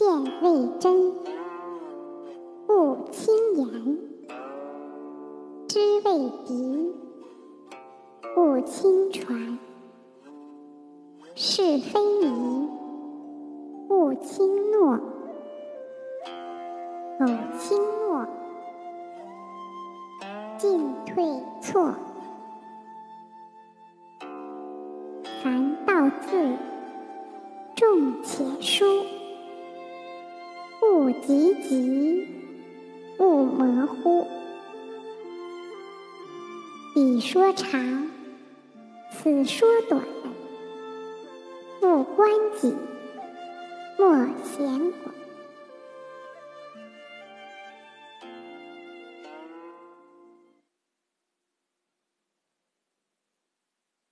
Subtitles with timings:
[0.00, 0.08] 见
[0.40, 1.12] 未真，
[2.68, 3.98] 勿轻言；
[5.68, 6.94] 知未敌，
[8.34, 9.58] 勿轻传。
[11.34, 12.68] 是非疑，
[13.90, 14.98] 勿轻诺；
[17.18, 17.26] 苟
[17.58, 17.78] 轻
[18.08, 18.26] 诺，
[20.56, 21.92] 进退错。
[25.42, 26.56] 凡道字，
[27.76, 28.86] 重且疏；
[31.26, 32.26] 急急，
[33.18, 34.26] 勿模糊。
[36.94, 38.08] 彼说长，
[39.12, 40.02] 此说短。
[41.80, 42.74] 不关己，
[43.98, 44.66] 莫闲
[45.02, 45.14] 管。